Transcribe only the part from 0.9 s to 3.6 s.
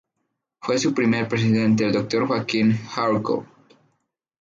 primer presidente el doctor Joaquín D’Harcourt.